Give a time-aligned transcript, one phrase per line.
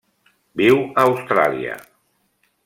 [0.61, 1.77] Viu a Austràlia.